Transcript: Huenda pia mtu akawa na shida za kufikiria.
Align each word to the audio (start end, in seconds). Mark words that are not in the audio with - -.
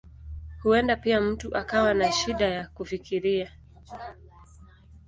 Huenda 0.63 0.95
pia 0.95 1.21
mtu 1.21 1.55
akawa 1.57 1.93
na 1.93 2.11
shida 2.11 2.49
za 2.61 2.69
kufikiria. 2.69 3.51